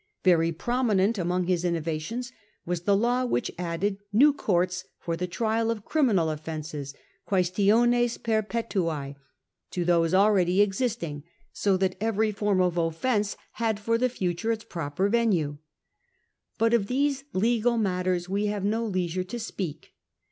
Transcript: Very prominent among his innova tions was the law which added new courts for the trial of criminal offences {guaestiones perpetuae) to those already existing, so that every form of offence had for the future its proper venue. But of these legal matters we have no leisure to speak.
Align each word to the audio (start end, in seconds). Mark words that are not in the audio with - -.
Very 0.23 0.51
prominent 0.51 1.19
among 1.19 1.45
his 1.45 1.63
innova 1.63 2.01
tions 2.01 2.31
was 2.65 2.81
the 2.81 2.97
law 2.97 3.23
which 3.23 3.51
added 3.59 3.99
new 4.11 4.33
courts 4.33 4.83
for 4.97 5.15
the 5.15 5.27
trial 5.27 5.69
of 5.69 5.85
criminal 5.85 6.31
offences 6.31 6.95
{guaestiones 7.29 8.17
perpetuae) 8.17 9.13
to 9.69 9.85
those 9.85 10.15
already 10.15 10.59
existing, 10.59 11.21
so 11.53 11.77
that 11.77 11.97
every 12.01 12.31
form 12.31 12.59
of 12.61 12.79
offence 12.79 13.37
had 13.51 13.79
for 13.79 13.99
the 13.99 14.09
future 14.09 14.51
its 14.51 14.63
proper 14.63 15.07
venue. 15.07 15.59
But 16.57 16.73
of 16.73 16.87
these 16.87 17.23
legal 17.33 17.77
matters 17.77 18.27
we 18.27 18.47
have 18.47 18.63
no 18.65 18.83
leisure 18.83 19.23
to 19.25 19.37
speak. 19.39 19.93